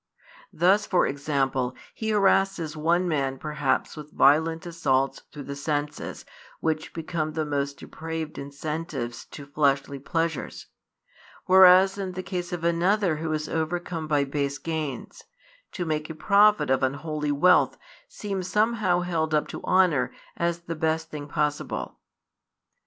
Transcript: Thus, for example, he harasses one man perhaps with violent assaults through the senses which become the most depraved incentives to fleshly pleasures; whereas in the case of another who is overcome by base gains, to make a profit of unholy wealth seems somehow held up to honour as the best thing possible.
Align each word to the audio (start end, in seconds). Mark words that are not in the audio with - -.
Thus, 0.51 0.87
for 0.87 1.05
example, 1.05 1.75
he 1.93 2.09
harasses 2.09 2.75
one 2.75 3.07
man 3.07 3.37
perhaps 3.37 3.95
with 3.95 4.09
violent 4.11 4.65
assaults 4.65 5.21
through 5.31 5.43
the 5.43 5.55
senses 5.55 6.25
which 6.59 6.91
become 6.95 7.33
the 7.33 7.45
most 7.45 7.77
depraved 7.77 8.39
incentives 8.39 9.25
to 9.25 9.45
fleshly 9.45 9.99
pleasures; 9.99 10.65
whereas 11.45 11.99
in 11.99 12.13
the 12.13 12.23
case 12.23 12.51
of 12.51 12.63
another 12.63 13.17
who 13.17 13.31
is 13.31 13.47
overcome 13.47 14.07
by 14.07 14.23
base 14.23 14.57
gains, 14.57 15.25
to 15.73 15.85
make 15.85 16.09
a 16.09 16.15
profit 16.15 16.71
of 16.71 16.81
unholy 16.81 17.31
wealth 17.31 17.77
seems 18.07 18.47
somehow 18.47 19.01
held 19.01 19.35
up 19.35 19.47
to 19.49 19.63
honour 19.63 20.11
as 20.35 20.61
the 20.61 20.73
best 20.73 21.11
thing 21.11 21.27
possible. 21.27 21.99